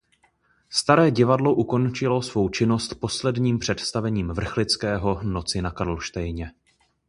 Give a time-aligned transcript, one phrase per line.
[0.69, 6.51] Staré divadlo ukončilo svou činnost posledním představením Vrchlického "Noci na Karlštejně".